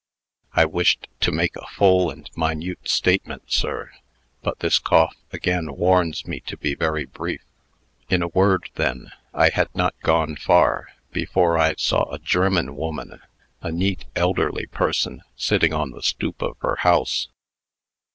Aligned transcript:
"I 0.53 0.65
wished 0.65 1.07
to 1.19 1.31
make 1.31 1.55
a 1.55 1.67
full 1.67 2.09
and 2.09 2.27
minute 2.35 2.87
statement, 2.89 3.51
sir; 3.51 3.91
but 4.41 4.57
this 4.57 4.79
cough 4.79 5.15
again 5.31 5.75
warns 5.75 6.25
me 6.25 6.39
to 6.47 6.57
be 6.57 6.73
very 6.73 7.05
brief. 7.05 7.43
In 8.09 8.23
a 8.23 8.27
word, 8.29 8.71
then, 8.73 9.11
I 9.31 9.49
had 9.49 9.67
not 9.75 9.93
gone 10.01 10.37
far, 10.37 10.87
before 11.11 11.55
I 11.59 11.75
saw 11.75 12.09
a 12.11 12.17
German 12.17 12.75
woman 12.75 13.21
a 13.61 13.71
neat, 13.71 14.05
elderly 14.15 14.65
person 14.65 15.21
sitting 15.35 15.71
on 15.71 15.91
the 15.91 16.01
stoop 16.01 16.41
of 16.41 16.57
her 16.63 16.77
house. 16.77 17.27